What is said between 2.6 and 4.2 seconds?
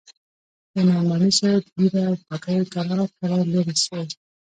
کرار کرار لرې سوې.